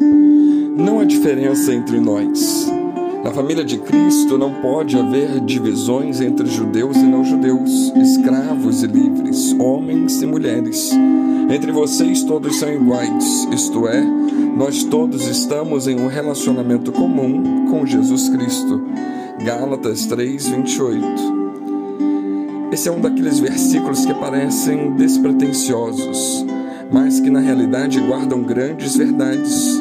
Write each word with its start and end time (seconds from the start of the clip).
Não 0.00 1.00
há 1.00 1.04
diferença 1.04 1.74
entre 1.74 1.98
nós. 1.98 2.72
Na 3.24 3.32
família 3.32 3.64
de 3.64 3.76
Cristo 3.78 4.38
não 4.38 4.54
pode 4.62 4.96
haver 4.96 5.40
divisões 5.40 6.20
entre 6.20 6.46
judeus 6.46 6.96
e 6.96 7.02
não 7.02 7.24
judeus, 7.24 7.92
escravos 7.96 8.82
e 8.84 8.86
livres, 8.86 9.52
homens 9.58 10.22
e 10.22 10.26
mulheres. 10.26 10.92
Entre 11.50 11.72
vocês 11.72 12.22
todos 12.22 12.56
são 12.56 12.72
iguais, 12.72 13.48
isto 13.52 13.88
é, 13.88 14.00
nós 14.56 14.84
todos 14.84 15.26
estamos 15.26 15.88
em 15.88 15.98
um 15.98 16.06
relacionamento 16.06 16.92
comum 16.92 17.66
com 17.68 17.84
Jesus 17.84 18.28
Cristo. 18.28 18.80
Gálatas 19.44 20.06
3, 20.06 20.48
28. 20.48 21.40
Esse 22.72 22.88
é 22.88 22.92
um 22.92 23.00
daqueles 23.00 23.40
versículos 23.40 24.06
que 24.06 24.14
parecem 24.14 24.92
despretensiosos, 24.92 26.46
mas 26.92 27.18
que 27.18 27.28
na 27.28 27.40
realidade 27.40 28.00
guardam 28.00 28.42
grandes 28.42 28.96
verdades. 28.96 29.79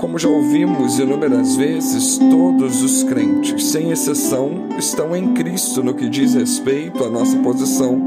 Como 0.00 0.18
já 0.18 0.30
ouvimos 0.30 0.98
inúmeras 0.98 1.56
vezes, 1.56 2.16
todos 2.16 2.82
os 2.82 3.02
crentes, 3.02 3.66
sem 3.66 3.90
exceção, 3.90 4.50
estão 4.78 5.14
em 5.14 5.34
Cristo 5.34 5.82
no 5.84 5.92
que 5.92 6.08
diz 6.08 6.32
respeito 6.32 7.04
à 7.04 7.10
nossa 7.10 7.36
posição. 7.36 8.00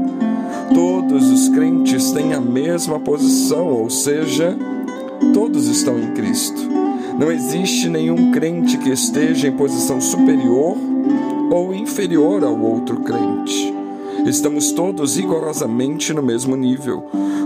Todos 0.74 1.30
os 1.30 1.48
crentes 1.50 2.10
têm 2.10 2.34
a 2.34 2.40
mesma 2.40 2.98
posição, 2.98 3.68
ou 3.68 3.88
seja, 3.88 4.58
todos 5.32 5.68
estão 5.68 5.96
em 5.96 6.12
Cristo. 6.14 6.60
Não 7.16 7.30
existe 7.30 7.88
nenhum 7.88 8.32
crente 8.32 8.76
que 8.76 8.90
esteja 8.90 9.46
em 9.46 9.52
posição 9.52 10.00
superior 10.00 10.76
ou 11.48 11.72
inferior 11.72 12.42
ao 12.42 12.60
outro 12.60 12.96
crente. 13.02 13.72
Estamos 14.26 14.72
todos 14.72 15.16
rigorosamente 15.16 16.12
no 16.12 16.24
mesmo 16.24 16.56
nível. 16.56 17.04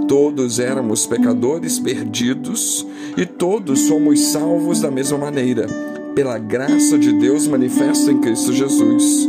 Todos 0.08 0.58
éramos 0.58 1.06
pecadores 1.06 1.78
perdidos 1.78 2.86
e 3.14 3.26
todos 3.26 3.80
somos 3.80 4.18
salvos 4.18 4.80
da 4.80 4.90
mesma 4.90 5.18
maneira, 5.18 5.66
pela 6.14 6.38
graça 6.38 6.98
de 6.98 7.12
Deus 7.12 7.46
manifesta 7.46 8.10
em 8.10 8.18
Cristo 8.18 8.54
Jesus. 8.54 9.28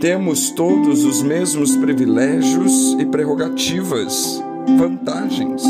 Temos 0.00 0.50
todos 0.50 1.04
os 1.04 1.22
mesmos 1.22 1.76
privilégios 1.76 2.96
e 2.98 3.06
prerrogativas, 3.06 4.42
vantagens. 4.76 5.62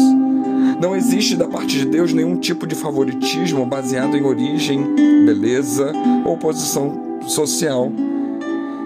Não 0.80 0.96
existe 0.96 1.36
da 1.36 1.46
parte 1.46 1.76
de 1.76 1.84
Deus 1.84 2.14
nenhum 2.14 2.36
tipo 2.36 2.66
de 2.66 2.74
favoritismo 2.74 3.66
baseado 3.66 4.16
em 4.16 4.24
origem, 4.24 4.82
beleza 5.26 5.92
ou 6.24 6.38
posição 6.38 7.20
social. 7.28 7.92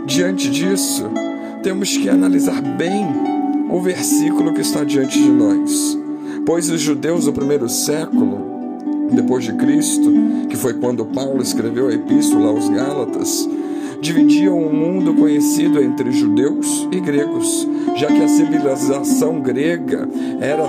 Diante 0.04 0.50
disso, 0.50 1.04
temos 1.62 1.96
que 1.96 2.08
analisar 2.08 2.60
bem 2.60 3.35
o 3.68 3.80
versículo 3.80 4.52
que 4.52 4.60
está 4.60 4.84
diante 4.84 5.20
de 5.20 5.30
nós. 5.30 5.98
Pois 6.44 6.70
os 6.70 6.80
judeus 6.80 7.24
do 7.24 7.32
primeiro 7.32 7.68
século, 7.68 8.38
depois 9.10 9.44
de 9.44 9.52
Cristo, 9.54 10.12
que 10.48 10.56
foi 10.56 10.74
quando 10.74 11.04
Paulo 11.06 11.42
escreveu 11.42 11.88
a 11.88 11.94
epístola 11.94 12.48
aos 12.48 12.68
Gálatas, 12.68 13.48
dividiam 14.00 14.58
o 14.58 14.72
mundo 14.72 15.14
conhecido 15.14 15.82
entre 15.82 16.12
judeus 16.12 16.86
e 16.92 17.00
gregos, 17.00 17.66
já 17.96 18.06
que 18.06 18.22
a 18.22 18.28
civilização 18.28 19.40
grega 19.40 20.08
era 20.40 20.64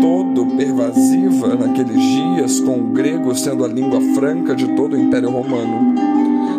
todo 0.00 0.46
pervasiva 0.56 1.54
naqueles 1.54 2.00
dias, 2.00 2.60
com 2.60 2.78
o 2.78 2.84
grego 2.92 3.34
sendo 3.34 3.64
a 3.64 3.68
língua 3.68 4.00
franca 4.14 4.54
de 4.54 4.66
todo 4.74 4.94
o 4.94 5.00
Império 5.00 5.30
Romano. 5.30 6.09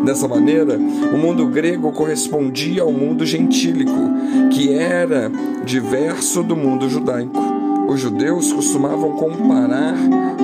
Dessa 0.06 0.28
maneira, 0.28 0.78
o 0.78 1.18
mundo 1.18 1.48
grego 1.48 1.92
correspondia 1.92 2.82
ao 2.82 2.92
mundo 2.92 3.26
gentílico, 3.26 3.92
que 4.52 4.74
era 4.74 5.32
diverso 5.64 6.42
do 6.42 6.56
mundo 6.56 6.90
judaico. 6.90 7.40
Os 7.88 8.00
judeus 8.00 8.52
costumavam 8.52 9.12
comparar 9.12 9.96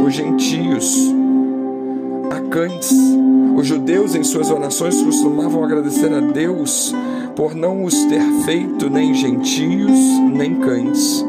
os 0.06 0.14
gentios 0.14 0.96
a 2.30 2.40
cães. 2.50 2.92
Os 3.56 3.66
judeus, 3.66 4.14
em 4.14 4.24
suas 4.24 4.52
orações, 4.52 5.02
costumavam 5.02 5.64
agradecer 5.64 6.14
a 6.14 6.20
Deus 6.20 6.94
por 7.36 7.56
não 7.56 7.84
os 7.84 7.96
ter 8.06 8.22
feito 8.46 8.90
nem 8.90 9.14
gentios 9.14 9.98
nem 10.34 10.56
cães. 10.56 11.26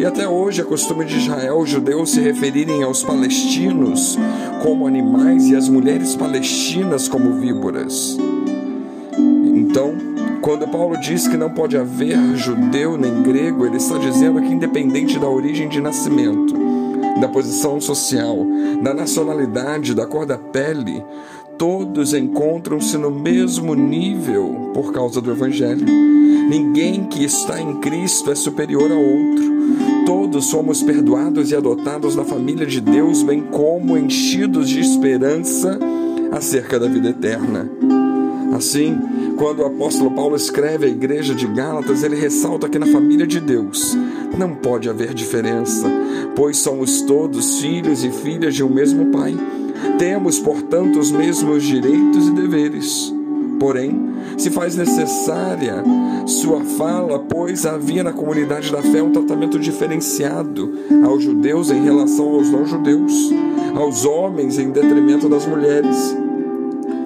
E 0.00 0.06
até 0.06 0.26
hoje 0.26 0.62
é 0.62 0.64
costume 0.64 1.04
de 1.04 1.18
Israel 1.18 1.58
os 1.58 1.68
judeus 1.68 2.12
se 2.12 2.22
referirem 2.22 2.82
aos 2.82 3.04
palestinos 3.04 4.18
como 4.62 4.86
animais 4.86 5.48
e 5.48 5.54
as 5.54 5.68
mulheres 5.68 6.16
palestinas 6.16 7.06
como 7.06 7.34
víboras. 7.34 8.16
Então, 9.54 9.92
quando 10.40 10.66
Paulo 10.68 10.98
diz 10.98 11.28
que 11.28 11.36
não 11.36 11.50
pode 11.50 11.76
haver 11.76 12.16
judeu 12.34 12.96
nem 12.96 13.22
grego, 13.22 13.66
ele 13.66 13.76
está 13.76 13.98
dizendo 13.98 14.40
que, 14.40 14.48
independente 14.48 15.18
da 15.18 15.28
origem 15.28 15.68
de 15.68 15.82
nascimento, 15.82 16.54
da 17.20 17.28
posição 17.28 17.78
social, 17.78 18.38
da 18.82 18.94
nacionalidade, 18.94 19.94
da 19.94 20.06
cor 20.06 20.24
da 20.24 20.38
pele, 20.38 21.04
todos 21.58 22.14
encontram-se 22.14 22.96
no 22.96 23.10
mesmo 23.10 23.74
nível 23.74 24.70
por 24.72 24.94
causa 24.94 25.20
do 25.20 25.30
Evangelho. 25.30 25.84
Ninguém 26.48 27.04
que 27.04 27.22
está 27.22 27.60
em 27.60 27.80
Cristo 27.80 28.30
é 28.30 28.34
superior 28.34 28.90
a 28.90 28.96
outro. 28.96 29.59
Todos 30.10 30.46
somos 30.46 30.82
perdoados 30.82 31.52
e 31.52 31.54
adotados 31.54 32.16
na 32.16 32.24
família 32.24 32.66
de 32.66 32.80
Deus, 32.80 33.22
bem 33.22 33.42
como 33.42 33.96
enchidos 33.96 34.68
de 34.68 34.80
esperança 34.80 35.78
acerca 36.32 36.80
da 36.80 36.88
vida 36.88 37.10
eterna. 37.10 37.70
Assim, 38.52 38.98
quando 39.36 39.60
o 39.60 39.66
apóstolo 39.66 40.10
Paulo 40.10 40.34
escreve 40.34 40.86
à 40.86 40.88
igreja 40.88 41.32
de 41.32 41.46
Gálatas, 41.46 42.02
ele 42.02 42.16
ressalta 42.16 42.68
que 42.68 42.76
na 42.76 42.88
família 42.88 43.24
de 43.24 43.38
Deus 43.38 43.96
não 44.36 44.56
pode 44.56 44.88
haver 44.88 45.14
diferença, 45.14 45.88
pois 46.34 46.56
somos 46.56 47.02
todos 47.02 47.60
filhos 47.60 48.02
e 48.02 48.10
filhas 48.10 48.56
de 48.56 48.64
um 48.64 48.68
mesmo 48.68 49.12
Pai. 49.12 49.36
Temos, 49.96 50.40
portanto, 50.40 50.98
os 50.98 51.12
mesmos 51.12 51.62
direitos 51.62 52.26
e 52.26 52.32
deveres. 52.32 53.19
Porém, 53.60 53.94
se 54.38 54.48
faz 54.50 54.74
necessária 54.74 55.84
sua 56.24 56.64
fala, 56.64 57.18
pois 57.18 57.66
havia 57.66 58.02
na 58.02 58.10
comunidade 58.10 58.72
da 58.72 58.82
fé 58.82 59.02
um 59.02 59.12
tratamento 59.12 59.58
diferenciado 59.58 60.72
aos 61.04 61.22
judeus 61.22 61.70
em 61.70 61.84
relação 61.84 62.30
aos 62.30 62.50
não-judeus, 62.50 63.12
aos 63.76 64.06
homens 64.06 64.58
em 64.58 64.70
detrimento 64.70 65.28
das 65.28 65.46
mulheres. 65.46 66.16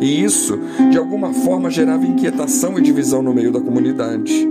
E 0.00 0.22
isso, 0.22 0.56
de 0.92 0.96
alguma 0.96 1.32
forma, 1.32 1.68
gerava 1.68 2.06
inquietação 2.06 2.78
e 2.78 2.82
divisão 2.82 3.20
no 3.20 3.34
meio 3.34 3.50
da 3.50 3.60
comunidade. 3.60 4.48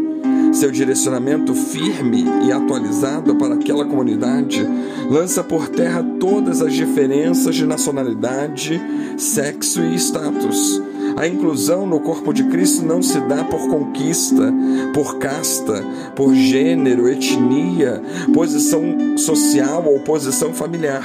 Seu 0.52 0.72
direcionamento 0.72 1.56
firme 1.56 2.26
e 2.46 2.52
atualizado 2.52 3.36
para 3.36 3.56
aquela 3.56 3.86
comunidade 3.86 4.68
lança 5.10 5.42
por 5.42 5.70
terra 5.70 6.06
todas 6.20 6.62
as 6.62 6.74
diferenças 6.74 7.56
de 7.56 7.66
nacionalidade, 7.66 8.82
sexo 9.18 9.82
e 9.82 9.96
status. 9.96 10.82
A 11.16 11.28
inclusão 11.28 11.86
no 11.86 12.00
corpo 12.00 12.34
de 12.34 12.44
Cristo 12.46 12.86
não 12.86 13.02
se 13.02 13.20
dá 13.22 13.44
por 13.44 13.68
conquista, 13.68 14.52
por 14.94 15.18
casta, 15.18 15.84
por 16.16 16.34
gênero, 16.34 17.08
etnia, 17.08 18.02
posição 18.34 19.18
social 19.18 19.86
ou 19.86 20.00
posição 20.00 20.54
familiar, 20.54 21.04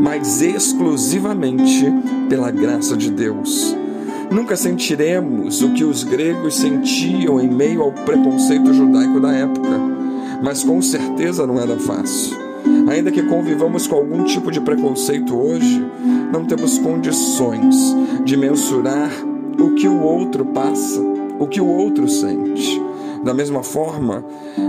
mas 0.00 0.42
exclusivamente 0.42 1.86
pela 2.28 2.50
graça 2.50 2.96
de 2.96 3.10
Deus. 3.10 3.74
Nunca 4.30 4.56
sentiremos 4.56 5.62
o 5.62 5.72
que 5.72 5.84
os 5.84 6.04
gregos 6.04 6.56
sentiam 6.56 7.40
em 7.40 7.48
meio 7.48 7.82
ao 7.82 7.92
preconceito 7.92 8.74
judaico 8.74 9.18
da 9.18 9.32
época, 9.32 9.80
mas 10.42 10.62
com 10.62 10.82
certeza 10.82 11.46
não 11.46 11.58
era 11.58 11.78
fácil. 11.78 12.36
Ainda 12.88 13.10
que 13.10 13.22
convivamos 13.22 13.86
com 13.86 13.96
algum 13.96 14.24
tipo 14.24 14.50
de 14.50 14.60
preconceito 14.60 15.38
hoje, 15.38 15.84
não 16.30 16.44
temos 16.44 16.78
condições 16.78 17.74
de 18.24 18.36
mensurar 18.36 19.10
o 19.58 19.74
que 19.74 19.88
o 19.88 20.00
outro 20.00 20.44
passa, 20.46 21.00
o 21.38 21.46
que 21.46 21.60
o 21.60 21.66
outro 21.66 22.08
sente. 22.08 22.80
Da 23.24 23.34
mesma 23.34 23.62
forma, 23.62 24.24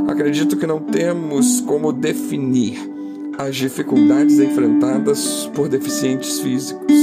acredito 0.07 0.57
que 0.57 0.65
não 0.65 0.79
temos 0.79 1.61
como 1.61 1.93
definir 1.93 2.89
as 3.37 3.55
dificuldades 3.55 4.39
enfrentadas 4.39 5.49
por 5.53 5.69
deficientes 5.69 6.39
físicos. 6.39 6.93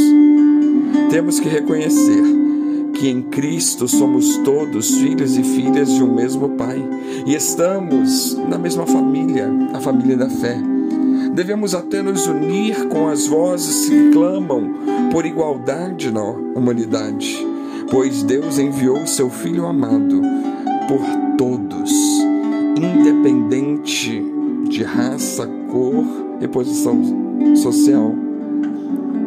Temos 1.08 1.40
que 1.40 1.48
reconhecer 1.48 2.22
que 2.92 3.08
em 3.08 3.22
Cristo 3.22 3.86
somos 3.86 4.38
todos 4.38 4.96
filhos 4.96 5.36
e 5.36 5.42
filhas 5.42 5.90
de 5.90 6.02
um 6.02 6.14
mesmo 6.14 6.50
Pai 6.50 6.82
e 7.26 7.34
estamos 7.34 8.36
na 8.48 8.58
mesma 8.58 8.86
família, 8.86 9.50
a 9.72 9.80
família 9.80 10.16
da 10.16 10.28
fé. 10.28 10.58
Devemos 11.32 11.74
até 11.74 12.02
nos 12.02 12.26
unir 12.26 12.88
com 12.88 13.08
as 13.08 13.26
vozes 13.26 13.88
que 13.88 14.10
clamam 14.10 14.74
por 15.12 15.26
igualdade 15.26 16.10
na 16.10 16.22
humanidade, 16.22 17.46
pois 17.90 18.22
Deus 18.22 18.58
enviou 18.58 19.06
seu 19.06 19.30
Filho 19.30 19.66
amado 19.66 20.20
por 20.88 21.00
todos, 21.36 21.90
independente 22.76 24.24
de 24.68 24.82
raça, 24.82 25.46
cor 25.70 26.04
e 26.40 26.48
posição 26.48 27.00
social. 27.56 28.14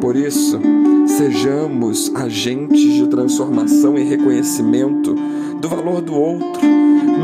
Por 0.00 0.16
isso, 0.16 0.58
sejamos 1.06 2.10
agentes 2.14 2.80
de 2.80 3.06
transformação 3.08 3.98
e 3.98 4.02
reconhecimento 4.02 5.14
do 5.60 5.68
valor 5.68 6.00
do 6.00 6.14
outro, 6.14 6.62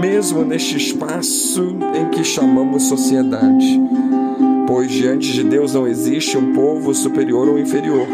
mesmo 0.00 0.44
neste 0.44 0.76
espaço 0.76 1.76
em 1.94 2.10
que 2.10 2.22
chamamos 2.22 2.82
sociedade. 2.84 3.80
pois 4.66 4.90
diante 4.90 5.32
de 5.32 5.44
Deus 5.44 5.72
não 5.72 5.86
existe 5.86 6.36
um 6.36 6.52
povo 6.52 6.92
superior 6.92 7.48
ou 7.48 7.58
inferior. 7.58 8.06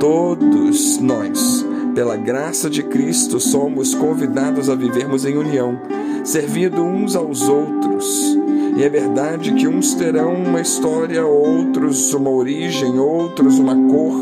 Todos 0.00 0.98
nós, 0.98 1.57
pela 1.98 2.16
graça 2.16 2.70
de 2.70 2.84
Cristo, 2.84 3.40
somos 3.40 3.92
convidados 3.92 4.70
a 4.70 4.76
vivermos 4.76 5.24
em 5.24 5.36
união, 5.36 5.80
servindo 6.22 6.80
uns 6.80 7.16
aos 7.16 7.48
outros. 7.48 8.38
E 8.76 8.84
é 8.84 8.88
verdade 8.88 9.52
que 9.54 9.66
uns 9.66 9.94
terão 9.94 10.32
uma 10.34 10.60
história, 10.60 11.26
outros 11.26 12.14
uma 12.14 12.30
origem, 12.30 13.00
outros 13.00 13.58
uma 13.58 13.74
cor, 13.74 14.14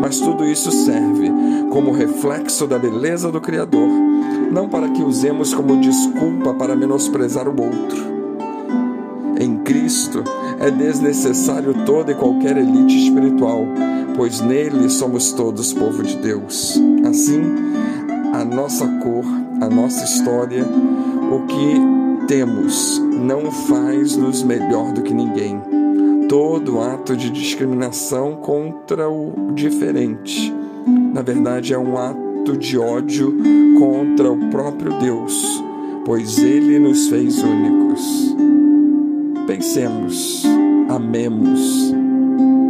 mas 0.00 0.18
tudo 0.18 0.42
isso 0.46 0.72
serve 0.72 1.30
como 1.70 1.92
reflexo 1.92 2.66
da 2.66 2.78
beleza 2.78 3.30
do 3.30 3.42
Criador, 3.42 3.90
não 4.50 4.66
para 4.66 4.88
que 4.88 5.02
usemos 5.02 5.52
como 5.52 5.76
desculpa 5.82 6.54
para 6.54 6.74
menosprezar 6.74 7.46
o 7.46 7.62
outro. 7.62 8.08
Em 9.38 9.58
Cristo 9.58 10.24
é 10.58 10.70
desnecessário 10.70 11.84
toda 11.84 12.10
e 12.10 12.14
qualquer 12.14 12.56
elite 12.56 13.04
espiritual, 13.04 13.66
pois 14.16 14.40
nele 14.40 14.88
somos 14.88 15.30
todos 15.32 15.74
povo 15.74 16.02
de 16.02 16.16
Deus. 16.16 16.87
Assim, 17.06 17.40
a 18.32 18.44
nossa 18.44 18.86
cor, 19.02 19.24
a 19.60 19.68
nossa 19.68 20.04
história, 20.04 20.64
o 20.64 21.46
que 21.46 22.26
temos 22.26 22.98
não 22.98 23.50
faz-nos 23.50 24.42
melhor 24.42 24.92
do 24.92 25.02
que 25.02 25.12
ninguém. 25.12 25.60
Todo 26.28 26.80
ato 26.80 27.16
de 27.16 27.30
discriminação 27.30 28.36
contra 28.36 29.08
o 29.08 29.52
diferente, 29.54 30.54
na 31.12 31.22
verdade, 31.22 31.72
é 31.72 31.78
um 31.78 31.96
ato 31.96 32.56
de 32.56 32.78
ódio 32.78 33.34
contra 33.78 34.30
o 34.30 34.50
próprio 34.50 34.98
Deus, 34.98 35.62
pois 36.04 36.38
ele 36.38 36.78
nos 36.78 37.08
fez 37.08 37.42
únicos. 37.42 38.36
Pensemos, 39.46 40.44
amemos 40.88 41.94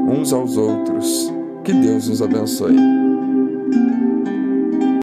uns 0.09 0.33
aos 0.33 0.57
outros. 0.57 1.33
Que 1.65 1.73
Deus 1.73 2.09
nos 2.09 2.23
abençoe. 2.23 2.98